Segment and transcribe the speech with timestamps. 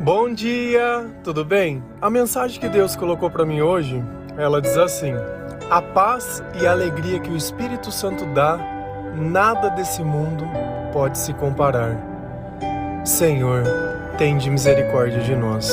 [0.00, 1.82] Bom dia, tudo bem?
[2.00, 4.00] A mensagem que Deus colocou para mim hoje,
[4.36, 5.12] ela diz assim:
[5.68, 8.60] A paz e a alegria que o Espírito Santo dá,
[9.16, 10.44] nada desse mundo
[10.92, 11.96] pode se comparar.
[13.04, 13.64] Senhor,
[14.16, 15.68] tende misericórdia de nós.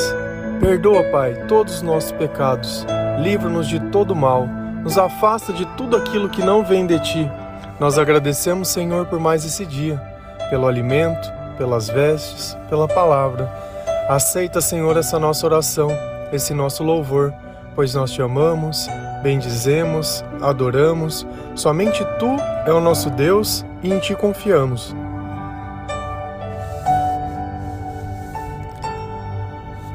[0.59, 2.83] Perdoa, Pai, todos os nossos pecados.
[3.21, 4.47] Livra-nos de todo mal.
[4.81, 7.31] Nos afasta de tudo aquilo que não vem de ti.
[7.79, 10.01] Nós agradecemos, Senhor, por mais esse dia,
[10.49, 13.64] pelo alimento, pelas vestes, pela palavra.
[14.07, 15.89] Aceita, Senhor, essa nossa oração,
[16.31, 17.33] esse nosso louvor,
[17.73, 18.87] pois nós te amamos,
[19.23, 21.25] bendizemos, adoramos.
[21.55, 22.37] Somente tu
[22.67, 24.95] é o nosso Deus e em ti confiamos.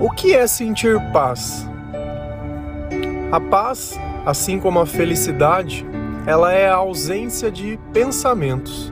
[0.00, 1.68] O que é sentir paz?
[3.30, 3.96] A paz,
[4.26, 5.86] assim como a felicidade,
[6.26, 8.90] ela é a ausência de pensamentos.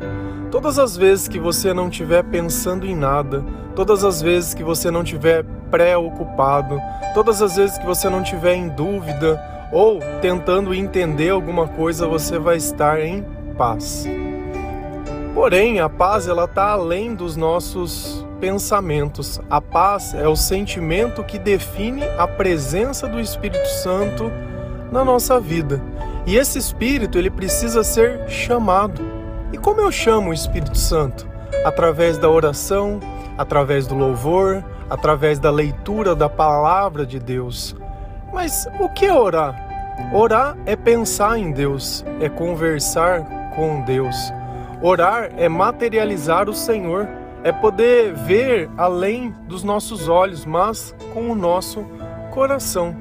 [0.51, 3.45] Todas as vezes que você não estiver pensando em nada,
[3.77, 6.81] todas as vezes que você não estiver preocupado,
[7.13, 9.41] todas as vezes que você não estiver em dúvida
[9.71, 13.23] ou tentando entender alguma coisa, você vai estar em
[13.59, 14.09] paz.
[15.35, 19.39] Porém, a paz ela está além dos nossos pensamentos.
[19.51, 24.33] A paz é o sentimento que define a presença do Espírito Santo
[24.91, 25.81] na nossa vida.
[26.27, 29.08] E esse Espírito ele precisa ser chamado.
[29.53, 31.27] E como eu chamo o Espírito Santo?
[31.65, 33.01] Através da oração,
[33.37, 37.75] através do louvor, através da leitura da palavra de Deus.
[38.33, 39.55] Mas o que é orar?
[40.13, 43.25] Orar é pensar em Deus, é conversar
[43.55, 44.17] com Deus.
[44.83, 47.09] Orar é materializar o Senhor
[47.45, 51.85] é poder ver além dos nossos olhos, mas com o nosso
[52.31, 52.97] coração.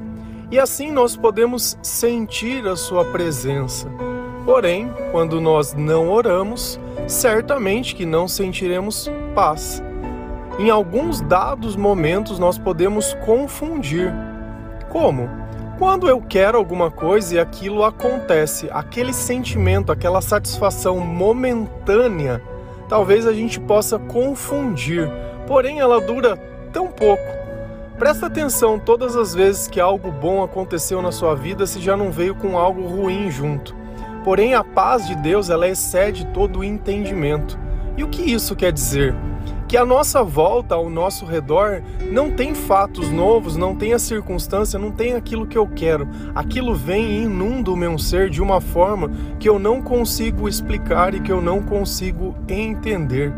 [0.51, 3.87] E assim nós podemos sentir a Sua presença.
[4.47, 9.83] Porém, quando nós não oramos, certamente que não sentiremos paz.
[10.57, 14.09] Em alguns dados momentos nós podemos confundir.
[14.87, 15.29] Como?
[15.77, 22.41] Quando eu quero alguma coisa e aquilo acontece, aquele sentimento, aquela satisfação momentânea
[22.87, 25.11] talvez a gente possa confundir,
[25.45, 26.37] porém ela dura
[26.71, 27.35] tão pouco.
[27.99, 32.11] Presta atenção todas as vezes que algo bom aconteceu na sua vida se já não
[32.11, 33.76] veio com algo ruim junto.
[34.27, 37.57] Porém a paz de Deus ela excede todo o entendimento.
[37.95, 39.15] E o que isso quer dizer?
[39.69, 44.79] que a nossa volta, ao nosso redor, não tem fatos novos, não tem a circunstância,
[44.79, 46.07] não tem aquilo que eu quero.
[46.33, 51.13] Aquilo vem e inunda o meu ser de uma forma que eu não consigo explicar
[51.13, 53.33] e que eu não consigo entender.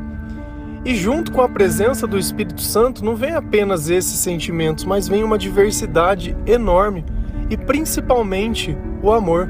[0.86, 5.24] E junto com a presença do Espírito Santo, não vem apenas esses sentimentos, mas vem
[5.24, 7.06] uma diversidade enorme
[7.50, 9.50] e principalmente o amor.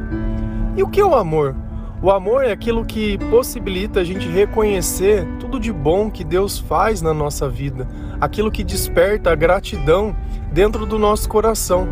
[0.80, 1.58] E o que é o amor?
[2.02, 7.02] O amor é aquilo que possibilita a gente reconhecer tudo de bom que Deus faz
[7.02, 7.86] na nossa vida,
[8.22, 10.16] aquilo que desperta a gratidão
[10.54, 11.86] dentro do nosso coração.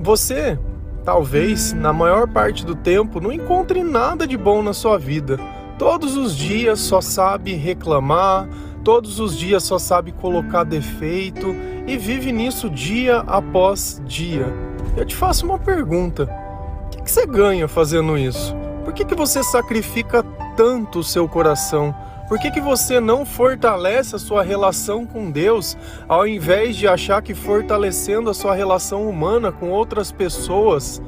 [0.00, 0.58] Você,
[1.04, 5.38] talvez, na maior parte do tempo, não encontre nada de bom na sua vida.
[5.78, 8.48] Todos os dias só sabe reclamar,
[8.82, 11.54] todos os dias só sabe colocar defeito
[11.86, 14.46] e vive nisso dia após dia.
[14.96, 16.42] Eu te faço uma pergunta
[17.14, 18.56] você ganha fazendo isso?
[18.84, 20.24] Por que, que você sacrifica
[20.56, 21.94] tanto o seu coração?
[22.28, 25.76] Por que, que você não fortalece a sua relação com Deus
[26.08, 31.00] ao invés de achar que fortalecendo a sua relação humana com outras pessoas,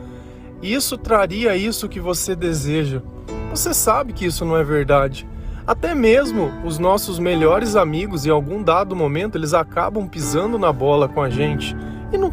[0.63, 3.03] isso traria isso que você deseja?
[3.51, 5.27] Você sabe que isso não é verdade.
[5.67, 11.09] Até mesmo os nossos melhores amigos, em algum dado momento, eles acabam pisando na bola
[11.09, 11.75] com a gente.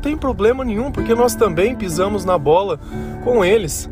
[0.03, 2.78] Tem problema nenhum, porque nós também pisamos na bola
[3.24, 3.90] com eles.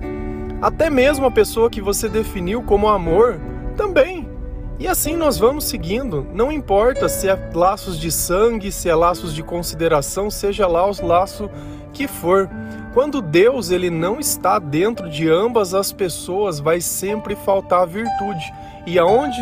[0.62, 3.40] Até mesmo a pessoa que você definiu como amor
[3.78, 4.30] também.
[4.78, 9.34] E assim nós vamos seguindo, não importa se é laços de sangue, se é laços
[9.34, 11.50] de consideração, seja lá os laços
[11.94, 12.50] que for.
[12.94, 18.54] Quando Deus ele não está dentro de ambas as pessoas, vai sempre faltar virtude.
[18.86, 19.42] E aonde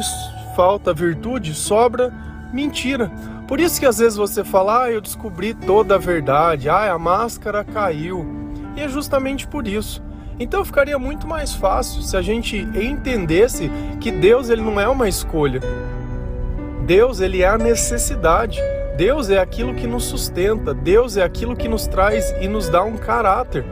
[0.55, 2.13] falta virtude, sobra
[2.53, 3.11] mentira.
[3.49, 6.99] Por isso que às vezes você fala, ah, eu descobri toda a verdade, ah, a
[6.99, 8.23] máscara caiu.
[8.77, 10.03] E é justamente por isso.
[10.39, 15.09] Então ficaria muito mais fácil se a gente entendesse que Deus ele não é uma
[15.09, 15.61] escolha.
[16.85, 18.61] Deus ele é a necessidade.
[18.95, 20.71] Deus é aquilo que nos sustenta.
[20.71, 23.65] Deus é aquilo que nos traz e nos dá um caráter.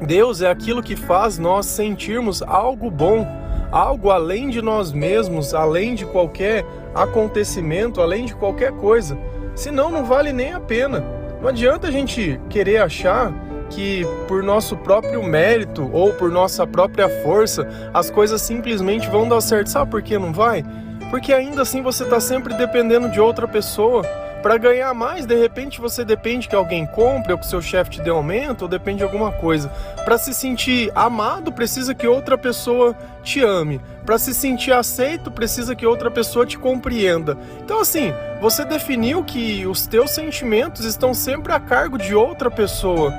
[0.00, 3.26] Deus é aquilo que faz nós sentirmos algo bom,
[3.70, 9.18] algo além de nós mesmos, além de qualquer acontecimento, além de qualquer coisa.
[9.54, 11.04] Senão não vale nem a pena.
[11.40, 13.32] Não adianta a gente querer achar
[13.70, 19.40] que por nosso próprio mérito ou por nossa própria força as coisas simplesmente vão dar
[19.40, 19.68] certo.
[19.68, 20.64] Sabe por que não vai?
[21.10, 24.02] Porque ainda assim você está sempre dependendo de outra pessoa.
[24.42, 28.02] Para ganhar mais, de repente você depende que alguém compre, ou que seu chefe te
[28.02, 29.68] dê aumento, ou depende de alguma coisa.
[30.04, 33.80] Para se sentir amado, precisa que outra pessoa te ame.
[34.06, 37.36] Para se sentir aceito, precisa que outra pessoa te compreenda.
[37.64, 43.12] Então assim, você definiu que os teus sentimentos estão sempre a cargo de outra pessoa.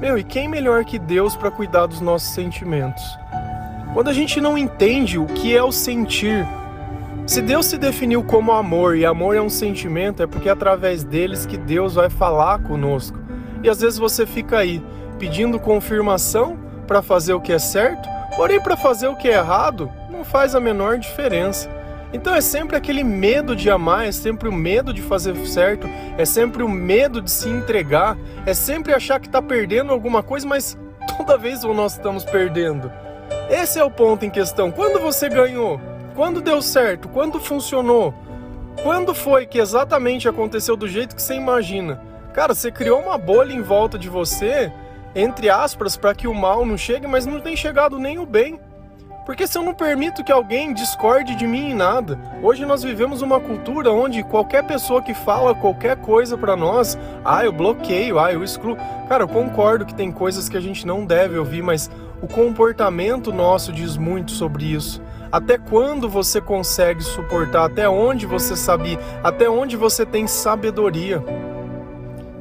[0.00, 3.02] Meu, e quem melhor que Deus para cuidar dos nossos sentimentos?
[3.92, 6.46] Quando a gente não entende o que é o sentir,
[7.26, 11.04] se Deus se definiu como amor e amor é um sentimento, é porque é através
[11.04, 13.18] deles que Deus vai falar conosco.
[13.62, 14.82] E às vezes você fica aí
[15.18, 19.90] pedindo confirmação para fazer o que é certo, porém para fazer o que é errado
[20.10, 21.70] não faz a menor diferença.
[22.12, 25.88] Então é sempre aquele medo de amar, é sempre o medo de fazer certo,
[26.18, 30.46] é sempre o medo de se entregar, é sempre achar que está perdendo alguma coisa,
[30.46, 30.76] mas
[31.16, 32.90] toda vez nós estamos perdendo.
[33.48, 34.70] Esse é o ponto em questão.
[34.70, 35.80] Quando você ganhou?
[36.14, 37.08] Quando deu certo?
[37.08, 38.12] Quando funcionou?
[38.82, 42.00] Quando foi que exatamente aconteceu do jeito que você imagina?
[42.32, 44.72] Cara, você criou uma bolha em volta de você,
[45.14, 48.60] entre aspas, para que o mal não chegue, mas não tem chegado nem o bem.
[49.26, 53.22] Porque se eu não permito que alguém discorde de mim em nada, hoje nós vivemos
[53.22, 58.32] uma cultura onde qualquer pessoa que fala qualquer coisa para nós, ah, eu bloqueio, ah,
[58.32, 58.76] eu excluo.
[59.08, 61.90] Cara, eu concordo que tem coisas que a gente não deve ouvir, mas
[62.22, 65.00] o comportamento nosso diz muito sobre isso.
[65.32, 67.66] Até quando você consegue suportar?
[67.66, 68.98] Até onde você sabe?
[69.22, 71.22] Até onde você tem sabedoria?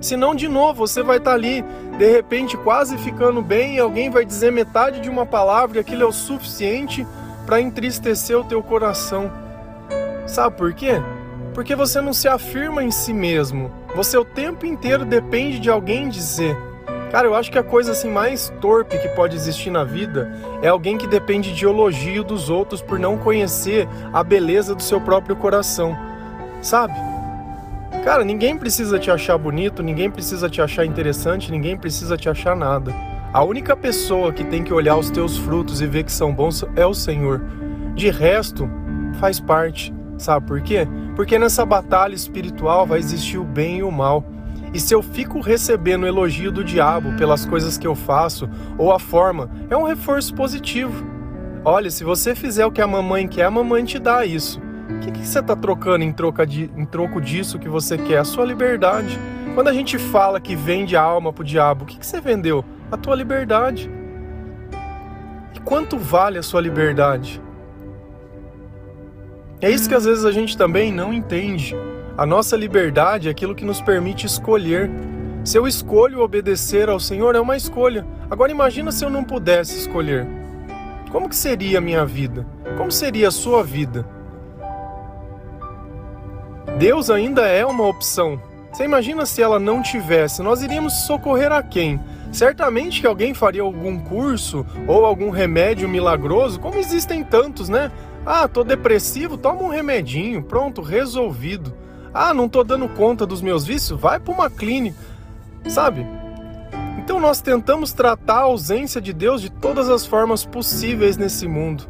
[0.02, 1.64] Senão, de novo, você vai estar tá ali,
[1.98, 6.04] de repente, quase ficando bem, e alguém vai dizer metade de uma palavra e aquilo
[6.04, 7.06] é o suficiente
[7.46, 9.32] para entristecer o teu coração.
[10.26, 11.02] Sabe por quê?
[11.54, 13.72] Porque você não se afirma em si mesmo.
[13.96, 16.56] Você o tempo inteiro depende de alguém dizer.
[17.12, 20.68] Cara, eu acho que a coisa assim mais torpe que pode existir na vida é
[20.68, 25.36] alguém que depende de elogio dos outros por não conhecer a beleza do seu próprio
[25.36, 25.98] coração.
[26.62, 26.94] Sabe?
[28.04, 32.56] Cara, ninguém precisa te achar bonito, ninguém precisa te achar interessante, ninguém precisa te achar
[32.56, 32.94] nada.
[33.34, 36.64] A única pessoa que tem que olhar os teus frutos e ver que são bons
[36.76, 37.42] é o Senhor.
[37.96, 38.70] De resto,
[39.20, 39.94] faz parte.
[40.18, 40.88] Sabe por quê?
[41.16, 44.24] Porque nessa batalha espiritual vai existir o bem e o mal.
[44.74, 49.00] E se eu fico recebendo elogio do diabo pelas coisas que eu faço ou a
[49.00, 51.06] forma, é um reforço positivo.
[51.66, 54.62] Olha, se você fizer o que a mamãe quer, a mamãe te dá isso.
[54.90, 58.20] O que, que você está trocando em, troca de, em troco disso que você quer?
[58.20, 59.20] A sua liberdade.
[59.54, 62.64] Quando a gente fala que vende a alma pro diabo, o que, que você vendeu?
[62.92, 63.90] A tua liberdade.
[65.54, 67.42] E quanto vale a sua liberdade?
[69.62, 71.76] É isso que às vezes a gente também não entende.
[72.20, 74.92] A nossa liberdade é aquilo que nos permite escolher.
[75.46, 78.06] Se eu escolho obedecer ao Senhor, é uma escolha.
[78.30, 80.28] Agora imagina se eu não pudesse escolher.
[81.14, 82.46] Como que seria a minha vida?
[82.76, 84.06] Como seria a sua vida?
[86.78, 88.38] Deus ainda é uma opção.
[88.70, 90.44] Você imagina se ela não tivesse?
[90.44, 92.02] Nós iríamos socorrer a quem?
[92.34, 97.90] Certamente que alguém faria algum curso ou algum remédio milagroso, como existem tantos, né?
[98.26, 101.74] Ah, tô depressivo, toma um remedinho, pronto, resolvido.
[102.14, 104.00] Ah, não estou dando conta dos meus vícios?
[104.00, 104.98] Vai para uma clínica,
[105.68, 106.06] sabe?
[106.98, 111.84] Então nós tentamos tratar a ausência de Deus de todas as formas possíveis nesse mundo.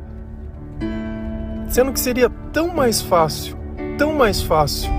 [1.67, 3.57] Sendo que seria tão mais fácil,
[3.97, 4.91] tão mais fácil.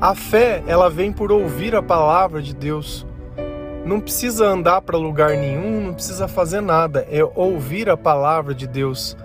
[0.00, 3.06] A fé, ela vem por ouvir a palavra de Deus.
[3.84, 8.66] Não precisa andar para lugar nenhum, não precisa fazer nada, é ouvir a palavra de
[8.66, 9.16] Deus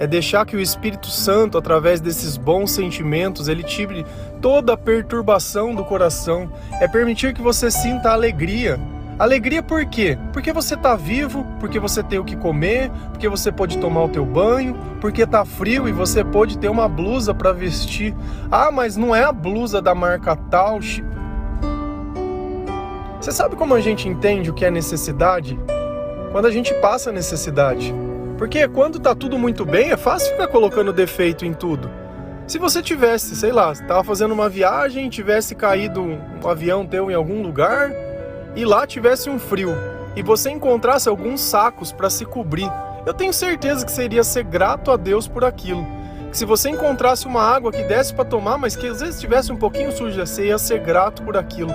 [0.00, 4.06] é deixar que o Espírito Santo, através desses bons sentimentos, ele tire
[4.40, 8.80] toda a perturbação do coração, é permitir que você sinta alegria.
[9.18, 10.16] Alegria por quê?
[10.32, 14.08] Porque você está vivo, porque você tem o que comer, porque você pode tomar o
[14.08, 18.14] teu banho, porque está frio e você pode ter uma blusa para vestir.
[18.50, 20.80] Ah, mas não é a blusa da marca tal.
[23.20, 25.60] Você sabe como a gente entende o que é necessidade?
[26.32, 27.94] Quando a gente passa necessidade.
[28.40, 31.90] Porque quando tá tudo muito bem, é fácil ficar colocando defeito em tudo.
[32.46, 37.14] Se você tivesse, sei lá, estava fazendo uma viagem, tivesse caído um avião teu em
[37.14, 37.92] algum lugar
[38.56, 39.76] e lá tivesse um frio
[40.16, 42.72] e você encontrasse alguns sacos para se cobrir,
[43.04, 45.86] eu tenho certeza que seria ser grato a Deus por aquilo.
[46.30, 49.52] Que se você encontrasse uma água que desse para tomar, mas que às vezes estivesse
[49.52, 51.74] um pouquinho suja, você ia ser grato por aquilo.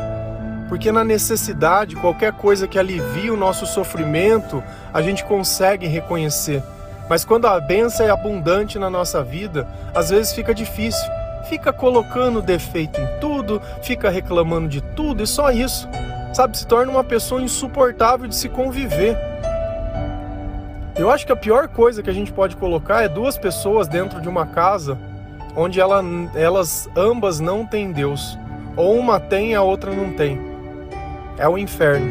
[0.67, 6.63] Porque na necessidade, qualquer coisa que alivie o nosso sofrimento, a gente consegue reconhecer.
[7.09, 11.07] Mas quando a benção é abundante na nossa vida, às vezes fica difícil.
[11.47, 15.87] Fica colocando defeito em tudo, fica reclamando de tudo e só isso.
[16.33, 19.15] Sabe, se torna uma pessoa insuportável de se conviver.
[20.97, 24.19] Eu acho que a pior coisa que a gente pode colocar é duas pessoas dentro
[24.19, 24.97] de uma casa
[25.55, 26.03] onde ela,
[26.33, 28.37] elas ambas não têm Deus
[28.75, 30.54] Ou uma tem e a outra não tem.
[31.37, 32.07] É o inferno.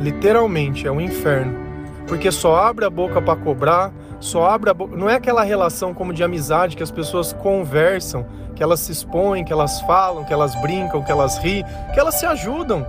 [0.00, 1.68] Literalmente, é o inferno.
[2.06, 4.96] Porque só abre a boca para cobrar, só abre a boca.
[4.96, 8.24] Não é aquela relação como de amizade que as pessoas conversam,
[8.56, 12.14] que elas se expõem, que elas falam, que elas brincam, que elas riem, que elas
[12.14, 12.86] se ajudam.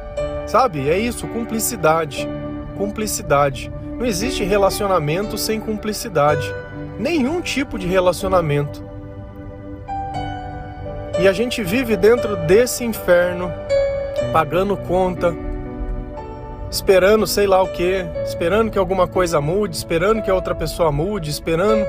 [0.48, 0.90] Sabe?
[0.90, 2.28] É isso, cumplicidade.
[2.78, 3.72] Cumplicidade.
[3.98, 6.50] Não existe relacionamento sem cumplicidade.
[6.98, 8.84] Nenhum tipo de relacionamento.
[11.20, 13.52] E a gente vive dentro desse inferno,
[14.32, 15.36] pagando conta,
[16.70, 20.92] esperando sei lá o que, esperando que alguma coisa mude, esperando que a outra pessoa
[20.92, 21.86] mude, esperando.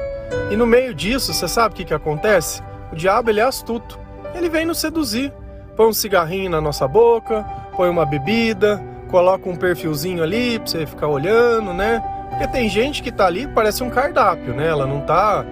[0.50, 2.62] E no meio disso, você sabe o que, que acontece?
[2.92, 3.98] O diabo ele é astuto.
[4.34, 5.32] Ele vem nos seduzir.
[5.76, 7.44] Põe um cigarrinho na nossa boca,
[7.76, 12.02] põe uma bebida, coloca um perfilzinho ali pra você ficar olhando, né?
[12.30, 14.68] Porque tem gente que tá ali, parece um cardápio, né?
[14.68, 15.44] Ela não tá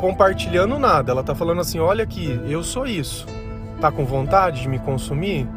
[0.00, 1.12] compartilhando nada.
[1.12, 3.26] Ela tá falando assim: olha aqui, eu sou isso.
[3.80, 5.48] Tá com vontade de me consumir?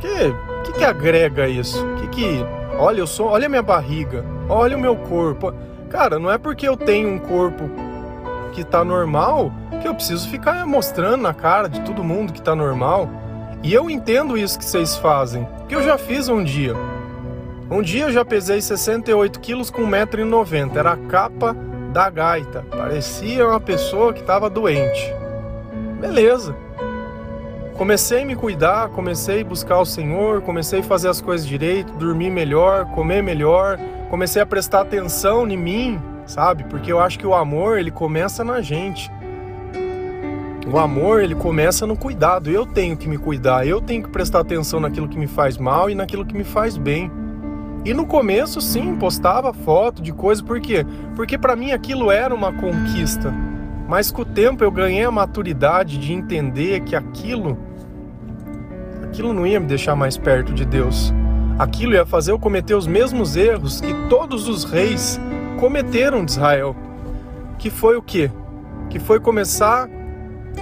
[0.00, 0.34] Que
[0.66, 1.84] que, que agrega isso?
[1.96, 2.44] Que que
[2.78, 5.52] olha eu sou, olha a minha barriga, olha o meu corpo.
[5.88, 7.64] Cara, não é porque eu tenho um corpo
[8.52, 12.54] que tá normal que eu preciso ficar mostrando na cara de todo mundo que tá
[12.54, 13.08] normal.
[13.62, 16.74] E eu entendo isso que vocês fazem, que eu já fiz um dia.
[17.70, 21.56] Um dia eu já pesei 68 quilos com 1,90m, era a capa
[21.92, 25.14] da gaita, parecia uma pessoa que estava doente.
[26.00, 26.65] Beleza.
[27.76, 31.92] Comecei a me cuidar, comecei a buscar o Senhor, comecei a fazer as coisas direito,
[31.92, 33.78] dormir melhor, comer melhor,
[34.08, 36.64] comecei a prestar atenção em mim, sabe?
[36.64, 39.10] Porque eu acho que o amor, ele começa na gente.
[40.72, 42.50] O amor, ele começa no cuidado.
[42.50, 45.90] Eu tenho que me cuidar, eu tenho que prestar atenção naquilo que me faz mal
[45.90, 47.10] e naquilo que me faz bem.
[47.84, 50.84] E no começo, sim, postava foto de coisa, por quê?
[51.14, 53.32] Porque para mim aquilo era uma conquista.
[53.86, 57.65] Mas com o tempo eu ganhei a maturidade de entender que aquilo
[59.16, 61.10] aquilo não ia me deixar mais perto de Deus.
[61.58, 65.18] Aquilo ia fazer eu cometer os mesmos erros que todos os reis
[65.58, 66.76] cometeram de Israel.
[67.58, 68.30] Que foi o quê?
[68.90, 69.88] Que foi começar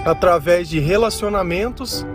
[0.05, 2.07] através de relacionamentos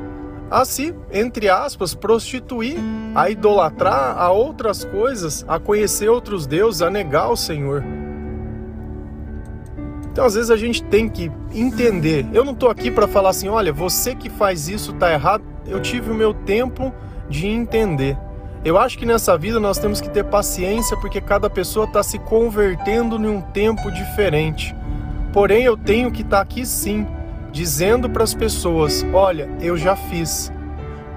[0.50, 2.78] a se, entre aspas, prostituir,
[3.14, 7.85] a idolatrar a outras coisas, a conhecer outros deuses, a negar o Senhor.
[10.11, 12.25] Então, às vezes a gente tem que entender.
[12.32, 15.50] Eu não estou aqui para falar assim, olha, você que faz isso está errado.
[15.70, 16.92] Eu tive o meu tempo
[17.28, 18.18] de entender.
[18.62, 22.18] Eu acho que nessa vida nós temos que ter paciência porque cada pessoa está se
[22.18, 24.74] convertendo em um tempo diferente.
[25.32, 27.06] Porém, eu tenho que estar tá aqui sim,
[27.52, 30.52] dizendo para as pessoas: olha, eu já fiz.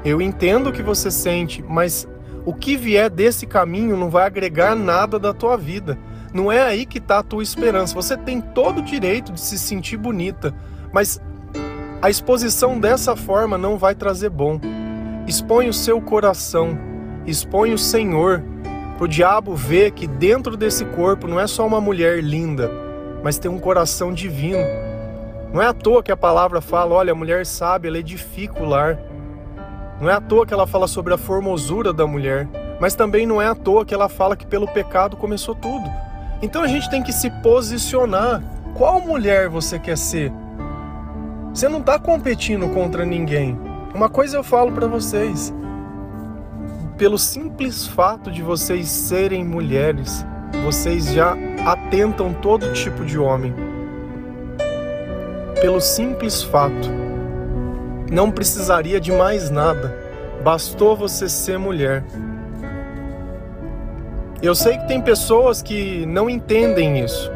[0.06, 2.08] Eu entendo o que você sente, mas
[2.46, 5.98] o que vier desse caminho não vai agregar nada da tua vida.
[6.34, 7.94] Não é aí que está a tua esperança.
[7.96, 10.54] Você tem todo o direito de se sentir bonita,
[10.92, 11.20] mas
[12.04, 14.60] a exposição dessa forma não vai trazer bom.
[15.26, 16.78] Expõe o seu coração,
[17.26, 18.44] expõe o Senhor,
[18.98, 22.70] para o diabo ver que dentro desse corpo não é só uma mulher linda,
[23.24, 24.66] mas tem um coração divino.
[25.54, 28.66] Não é à toa que a palavra fala: olha, a mulher sábia, ela edifica o
[28.66, 29.00] lar.
[30.02, 32.50] Não é à toa que ela fala sobre a formosura da mulher,
[32.82, 35.90] mas também não é à toa que ela fala que pelo pecado começou tudo.
[36.42, 38.44] Então a gente tem que se posicionar.
[38.74, 40.34] Qual mulher você quer ser?
[41.54, 43.60] Você não está competindo contra ninguém.
[43.94, 45.54] Uma coisa eu falo para vocês:
[46.98, 50.26] pelo simples fato de vocês serem mulheres,
[50.66, 53.54] vocês já atentam todo tipo de homem.
[55.62, 56.90] Pelo simples fato.
[58.12, 59.96] Não precisaria de mais nada.
[60.44, 62.04] Bastou você ser mulher.
[64.42, 67.32] Eu sei que tem pessoas que não entendem isso,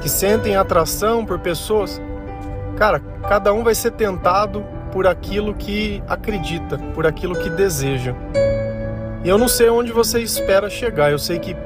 [0.00, 2.00] que sentem atração por pessoas.
[2.76, 8.14] Cara, cada um vai ser tentado por aquilo que acredita, por aquilo que deseja.
[9.24, 11.10] E eu não sei onde você espera chegar.
[11.10, 11.56] Eu sei que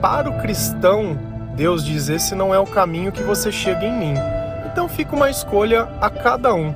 [0.00, 1.16] para o cristão,
[1.54, 4.14] Deus diz: esse não é o caminho que você chega em mim.
[4.66, 6.74] Então fica uma escolha a cada um.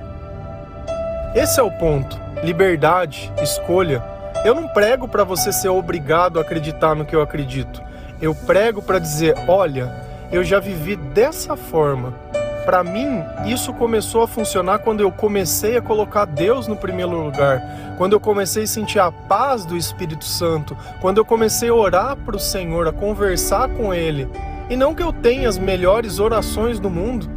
[1.34, 2.18] Esse é o ponto.
[2.42, 4.02] Liberdade, escolha.
[4.44, 7.82] Eu não prego para você ser obrigado a acreditar no que eu acredito.
[8.22, 9.92] Eu prego para dizer: olha,
[10.32, 12.14] eu já vivi dessa forma.
[12.70, 17.60] Para mim, isso começou a funcionar quando eu comecei a colocar Deus no primeiro lugar,
[17.98, 22.16] quando eu comecei a sentir a paz do Espírito Santo, quando eu comecei a orar
[22.16, 24.28] para o Senhor, a conversar com Ele.
[24.70, 27.28] E não que eu tenha as melhores orações do mundo.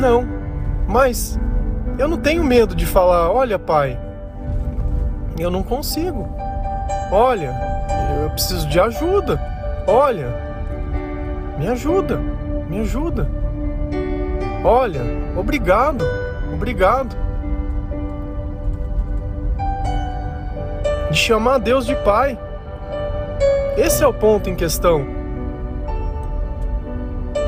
[0.00, 0.26] Não,
[0.88, 1.38] mas
[2.00, 4.00] eu não tenho medo de falar: olha, Pai,
[5.38, 6.28] eu não consigo.
[7.12, 7.54] Olha,
[8.20, 9.40] eu preciso de ajuda.
[9.86, 10.26] Olha,
[11.56, 12.31] me ajuda,
[12.72, 13.28] me ajuda.
[14.64, 15.02] Olha,
[15.36, 16.06] obrigado,
[16.54, 17.14] obrigado.
[21.10, 22.38] De chamar Deus de Pai.
[23.76, 25.06] Esse é o ponto em questão.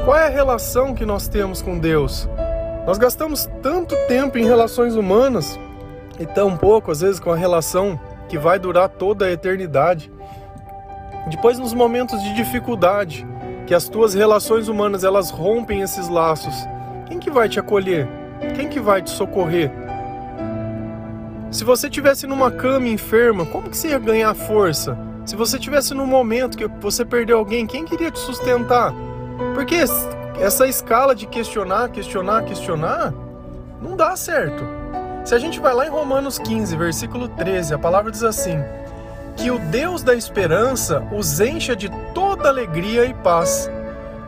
[0.04, 2.28] Qual é a relação que nós temos com Deus?
[2.87, 5.59] Nós gastamos tanto tempo em relações humanas
[6.21, 10.12] e tão pouco, às vezes, com a relação que vai durar toda a eternidade.
[11.31, 13.26] Depois, nos momentos de dificuldade,
[13.66, 16.54] que as tuas relações humanas elas rompem esses laços,
[17.06, 18.09] quem que vai te acolher?
[18.54, 19.71] Quem que vai te socorrer?
[21.50, 24.99] Se você tivesse numa cama enferma, como que você ia ganhar força?
[25.25, 28.92] Se você tivesse num momento que você perdeu alguém, quem queria te sustentar?
[29.54, 29.76] Porque
[30.38, 33.14] essa escala de questionar, questionar, questionar,
[33.80, 34.64] não dá certo.
[35.25, 38.59] Se a gente vai lá em Romanos 15, versículo 13, a palavra diz assim:
[39.36, 43.70] que o Deus da esperança os encha de toda alegria e paz,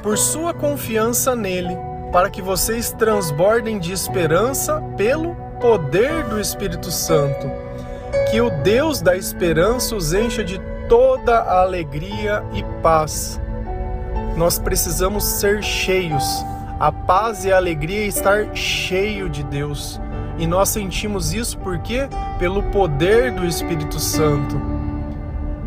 [0.02, 1.76] por sua confiança nele,
[2.12, 7.50] para que vocês transbordem de esperança pelo poder do Espírito Santo.
[8.30, 13.40] Que o Deus da esperança os encha de toda alegria e paz.
[14.36, 16.44] Nós precisamos ser cheios.
[16.78, 20.00] A paz e a alegria é estar cheio de Deus.
[20.38, 22.08] E nós sentimos isso por quê?
[22.38, 24.75] Pelo poder do Espírito Santo.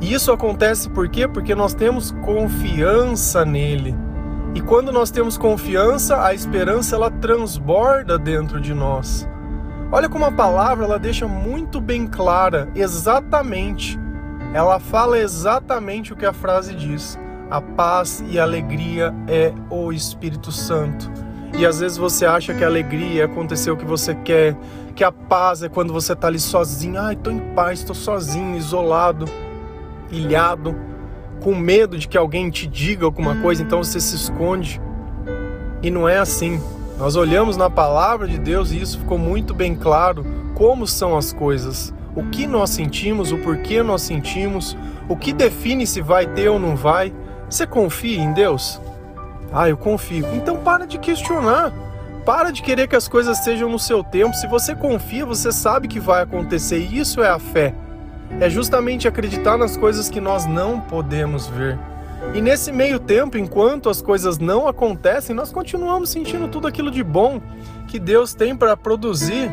[0.02, 1.28] E isso acontece por quê?
[1.28, 3.96] Porque nós temos confiança nele.
[4.56, 9.28] E quando nós temos confiança, a esperança ela transborda dentro de nós.
[9.92, 14.00] Olha como a palavra ela deixa muito bem clara, exatamente.
[14.54, 17.20] Ela fala exatamente o que a frase diz.
[17.52, 21.12] A paz e a alegria é o Espírito Santo.
[21.58, 24.56] E às vezes você acha que a alegria é acontecer o que você quer,
[24.96, 27.00] que a paz é quando você está ali sozinho.
[27.00, 29.26] Ai, estou em paz, estou sozinho, isolado
[30.12, 30.76] ilhado,
[31.42, 34.82] com medo de que alguém te diga alguma coisa, então você se esconde.
[35.82, 36.62] E não é assim.
[36.98, 41.32] Nós olhamos na palavra de Deus e isso ficou muito bem claro como são as
[41.32, 41.94] coisas.
[42.14, 44.76] O que nós sentimos, o porquê nós sentimos,
[45.08, 47.14] o que define se vai ter ou não vai.
[47.50, 48.82] Você confia em Deus?
[49.54, 50.26] Ah, eu confio.
[50.36, 51.72] Então para de questionar.
[52.26, 54.36] Para de querer que as coisas sejam no seu tempo.
[54.36, 56.80] Se você confia, você sabe que vai acontecer.
[56.80, 57.74] E isso é a fé
[58.40, 61.78] é justamente acreditar nas coisas que nós não podemos ver.
[62.34, 67.04] E nesse meio tempo, enquanto as coisas não acontecem, nós continuamos sentindo tudo aquilo de
[67.04, 67.42] bom
[67.88, 69.50] que Deus tem para produzir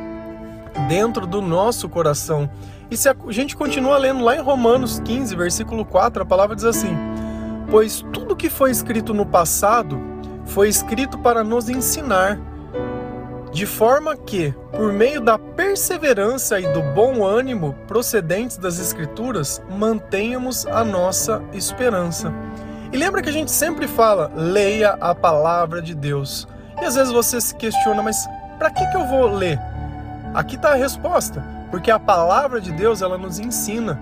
[0.89, 2.51] dentro do nosso coração.
[2.91, 6.65] E se a gente continua lendo lá em Romanos 15, versículo 4, a palavra diz
[6.65, 6.95] assim:
[7.71, 9.99] Pois tudo que foi escrito no passado
[10.45, 12.39] foi escrito para nos ensinar
[13.57, 20.67] de forma que, por meio da perseverança e do bom ânimo procedentes das Escrituras, mantenhamos
[20.67, 22.31] a nossa esperança.
[22.93, 26.47] E lembra que a gente sempre fala, leia a palavra de Deus.
[26.83, 29.59] E às vezes você se questiona, mas para que, que eu vou ler?
[30.35, 33.99] Aqui está a resposta, porque a palavra de Deus ela nos ensina,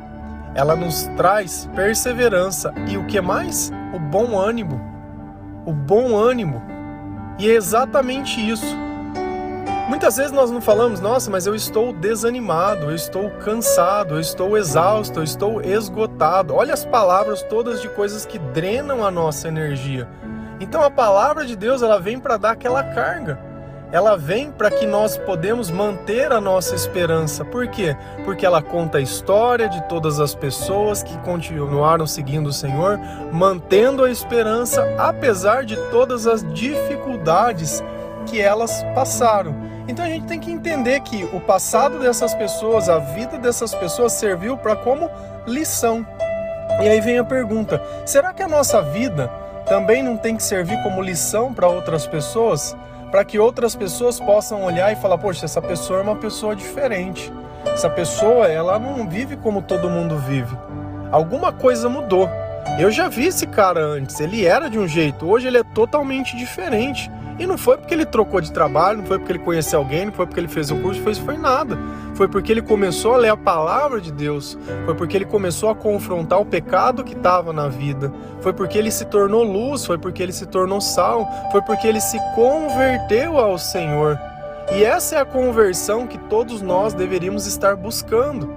[0.57, 3.71] ela nos traz perseverança e o que mais?
[3.95, 4.81] O bom ânimo.
[5.65, 6.61] O bom ânimo.
[7.39, 8.83] E é exatamente isso
[9.87, 14.57] Muitas vezes nós não falamos, nossa, mas eu estou desanimado, eu estou cansado, eu estou
[14.57, 16.55] exausto, eu estou esgotado.
[16.55, 20.09] Olha as palavras todas de coisas que drenam a nossa energia.
[20.59, 23.39] Então a palavra de Deus, ela vem para dar aquela carga.
[23.93, 27.45] Ela vem para que nós podemos manter a nossa esperança.
[27.45, 27.95] Por quê?
[28.25, 32.99] Porque ela conta a história de todas as pessoas que continuaram seguindo o Senhor,
[33.31, 37.85] mantendo a esperança apesar de todas as dificuldades
[38.27, 39.74] que elas passaram.
[39.87, 44.13] Então a gente tem que entender que o passado dessas pessoas, a vida dessas pessoas
[44.13, 45.11] serviu para como
[45.47, 46.07] lição.
[46.83, 49.31] E aí vem a pergunta: será que a nossa vida
[49.67, 52.77] também não tem que servir como lição para outras pessoas?
[53.11, 57.33] Para que outras pessoas possam olhar e falar: poxa, essa pessoa é uma pessoa diferente.
[57.67, 60.57] Essa pessoa, ela não vive como todo mundo vive.
[61.11, 62.29] Alguma coisa mudou.
[62.79, 66.37] Eu já vi esse cara antes, ele era de um jeito, hoje ele é totalmente
[66.37, 67.11] diferente.
[67.39, 70.13] E não foi porque ele trocou de trabalho, não foi porque ele conheceu alguém, não
[70.13, 71.77] foi porque ele fez um curso, foi, foi nada.
[72.15, 75.75] Foi porque ele começou a ler a palavra de Deus, foi porque ele começou a
[75.75, 80.23] confrontar o pecado que estava na vida, foi porque ele se tornou luz, foi porque
[80.23, 84.17] ele se tornou sal, foi porque ele se converteu ao Senhor.
[84.73, 88.49] E essa é a conversão que todos nós deveríamos estar buscando.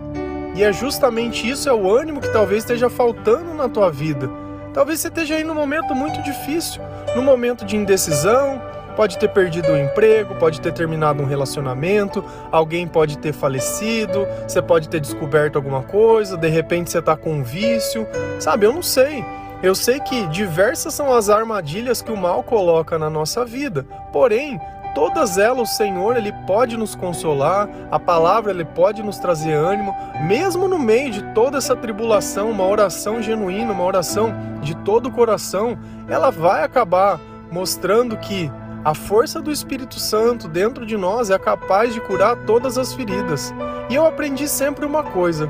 [0.55, 4.29] E é justamente isso, é o ânimo que talvez esteja faltando na tua vida.
[4.73, 6.81] Talvez você esteja aí num momento muito difícil,
[7.15, 8.61] num momento de indecisão,
[8.95, 14.61] pode ter perdido o emprego, pode ter terminado um relacionamento, alguém pode ter falecido, você
[14.61, 18.07] pode ter descoberto alguma coisa, de repente você está com um vício,
[18.39, 18.65] sabe?
[18.65, 19.23] Eu não sei.
[19.61, 24.59] Eu sei que diversas são as armadilhas que o mal coloca na nossa vida, porém,
[24.97, 29.95] todas elas o Senhor ele pode nos consolar, a palavra ele pode nos trazer ânimo,
[30.25, 35.11] mesmo no meio de toda essa tribulação, uma oração genuína, uma oração de todo o
[35.11, 35.77] coração,
[36.09, 37.19] ela vai acabar
[37.51, 38.51] mostrando que
[38.83, 43.53] a força do Espírito Santo dentro de nós é capaz de curar todas as feridas.
[43.91, 45.47] E eu aprendi sempre uma coisa,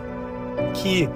[0.74, 1.10] que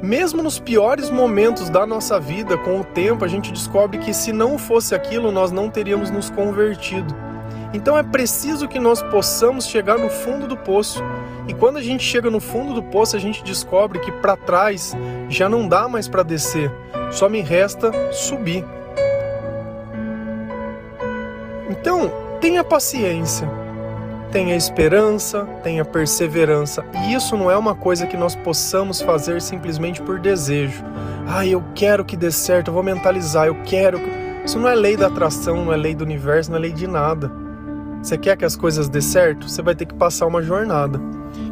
[0.00, 4.32] mesmo nos piores momentos da nossa vida, com o tempo a gente descobre que se
[4.32, 7.31] não fosse aquilo, nós não teríamos nos convertido.
[7.72, 11.02] Então é preciso que nós possamos chegar no fundo do poço.
[11.48, 14.94] E quando a gente chega no fundo do poço, a gente descobre que para trás
[15.28, 16.70] já não dá mais para descer,
[17.10, 18.64] só me resta subir.
[21.68, 23.48] Então, tenha paciência,
[24.30, 26.84] tenha esperança, tenha perseverança.
[27.06, 30.84] E isso não é uma coisa que nós possamos fazer simplesmente por desejo.
[31.26, 33.98] Ah, eu quero que dê certo, eu vou mentalizar, eu quero.
[34.44, 36.86] Isso não é lei da atração, não é lei do universo, não é lei de
[36.86, 37.41] nada.
[38.02, 39.48] Você quer que as coisas dê certo?
[39.48, 41.00] Você vai ter que passar uma jornada.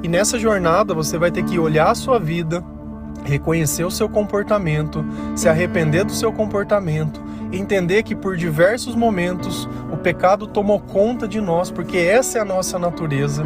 [0.02, 2.64] E nessa jornada você vai ter que olhar a sua vida,
[3.24, 5.04] reconhecer o seu comportamento,
[5.36, 11.40] se arrepender do seu comportamento, entender que por diversos momentos o pecado tomou conta de
[11.40, 13.44] nós, porque essa é a nossa natureza.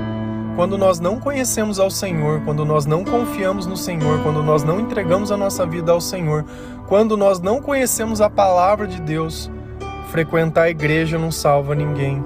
[0.56, 4.80] Quando nós não conhecemos ao Senhor, quando nós não confiamos no Senhor, quando nós não
[4.80, 6.44] entregamos a nossa vida ao Senhor,
[6.86, 9.50] quando nós não conhecemos a palavra de Deus,
[10.10, 12.24] frequentar a igreja não salva ninguém.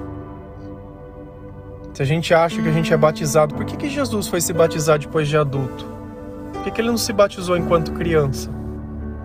[1.99, 4.53] Se a gente acha que a gente é batizado, por que, que Jesus foi se
[4.53, 5.85] batizar depois de adulto?
[6.53, 8.49] Por que, que ele não se batizou enquanto criança?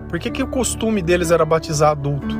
[0.09, 2.35] Por que, que o costume deles era batizar adulto?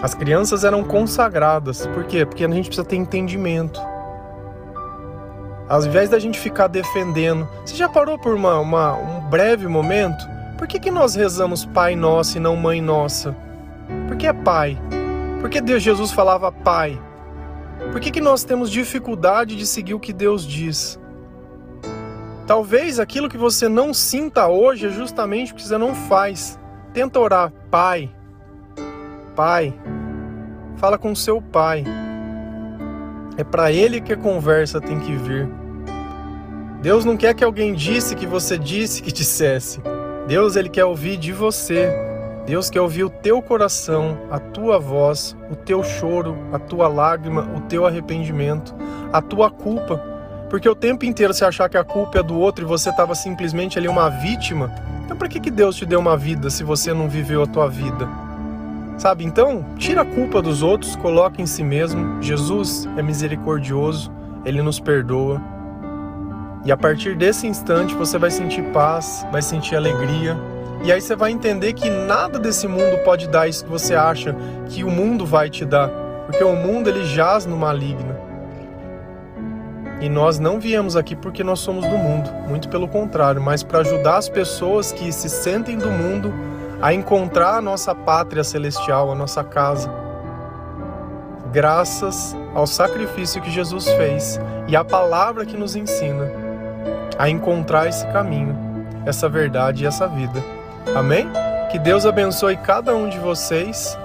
[0.00, 1.88] As crianças eram consagradas.
[1.88, 2.24] Por quê?
[2.24, 3.80] Porque a gente precisa ter entendimento.
[5.68, 7.48] Ao invés da gente ficar defendendo.
[7.66, 10.24] Você já parou por uma, uma, um breve momento?
[10.56, 13.34] Por que, que nós rezamos Pai Nosso e não Mãe Nossa?
[14.06, 14.78] Por que é Pai?
[15.40, 16.96] Por que Deus Jesus falava Pai?
[17.90, 20.98] Por que, que nós temos dificuldade de seguir o que Deus diz?
[22.46, 26.58] Talvez aquilo que você não sinta hoje é justamente porque você não faz.
[26.92, 28.10] Tenta orar, Pai.
[29.34, 29.74] Pai.
[30.76, 31.84] Fala com seu pai.
[33.36, 35.48] É para ele que a conversa tem que vir.
[36.82, 39.80] Deus não quer que alguém disse que você disse que dissesse.
[40.26, 42.09] Deus ele quer ouvir de você.
[42.50, 47.48] Deus quer ouvir o teu coração, a tua voz, o teu choro, a tua lágrima,
[47.56, 48.74] o teu arrependimento,
[49.12, 50.02] a tua culpa.
[50.50, 53.14] Porque o tempo inteiro você achar que a culpa é do outro e você estava
[53.14, 56.92] simplesmente ali uma vítima, então para que, que Deus te deu uma vida se você
[56.92, 58.08] não viveu a tua vida?
[58.98, 59.24] Sabe?
[59.24, 62.20] Então, tira a culpa dos outros, coloca em si mesmo.
[62.20, 64.10] Jesus é misericordioso,
[64.44, 65.40] ele nos perdoa.
[66.64, 70.36] E a partir desse instante você vai sentir paz, vai sentir alegria,
[70.82, 74.34] e aí você vai entender que nada desse mundo pode dar isso que você acha
[74.68, 75.90] que o mundo vai te dar,
[76.26, 78.16] porque o mundo ele jaz no maligno.
[80.00, 83.80] E nós não viemos aqui porque nós somos do mundo, muito pelo contrário, mas para
[83.80, 86.32] ajudar as pessoas que se sentem do mundo
[86.80, 89.92] a encontrar a nossa pátria celestial, a nossa casa.
[91.52, 96.30] Graças ao sacrifício que Jesus fez e à palavra que nos ensina
[97.18, 98.56] a encontrar esse caminho,
[99.04, 100.59] essa verdade e essa vida.
[100.94, 101.28] Amém?
[101.70, 103.96] Que Deus abençoe cada um de vocês,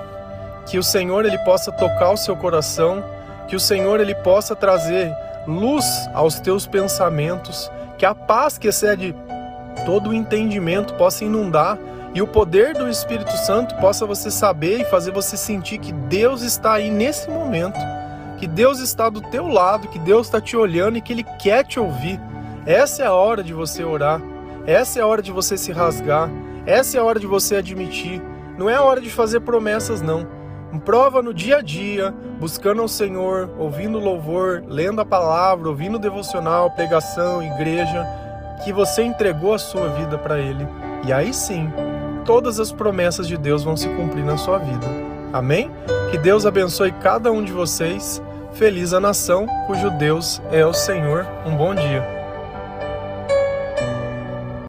[0.66, 3.04] que o Senhor ele possa tocar o seu coração,
[3.48, 5.16] que o Senhor ele possa trazer
[5.48, 9.16] luz aos teus pensamentos, que a paz que excede
[9.86, 11.78] todo o entendimento possa inundar.
[12.14, 16.44] E o poder do Espírito Santo possa você saber e fazer você sentir que Deus
[16.44, 17.78] está aí nesse momento,
[18.38, 21.66] que Deus está do teu lado, que Deus está te olhando e que Ele quer
[21.66, 22.20] te ouvir.
[22.66, 24.22] Essa é a hora de você orar,
[24.66, 26.30] essa é a hora de você se rasgar,
[26.65, 28.21] essa é a hora de você admitir.
[28.58, 30.28] Não é a hora de fazer promessas, não.
[30.84, 36.69] Prova no dia a dia, buscando ao Senhor, ouvindo louvor, lendo a palavra, ouvindo devocional,
[36.71, 38.06] pregação, igreja,
[38.63, 40.67] que você entregou a sua vida para Ele.
[41.06, 41.71] E aí sim,
[42.25, 44.88] todas as promessas de Deus vão se cumprir na sua vida.
[45.32, 45.71] Amém?
[46.12, 48.21] Que Deus abençoe cada um de vocês.
[48.54, 51.25] Feliz a nação cujo Deus é o Senhor.
[51.45, 52.14] Um bom dia.